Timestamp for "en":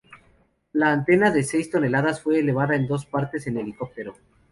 2.75-2.87, 3.45-3.57